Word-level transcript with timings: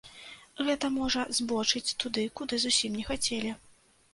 Гэта 0.69 0.89
можа 0.95 1.21
збочыць 1.39 1.95
туды, 2.05 2.25
куды 2.41 2.63
зусім 2.65 2.99
не 3.03 3.07
хацелі. 3.13 3.57